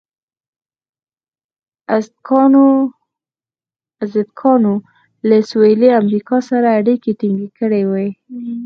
[4.05, 4.73] ازتکانو
[5.29, 8.07] له سویلي امریکا سره اړیکې ټینګې کړې وې.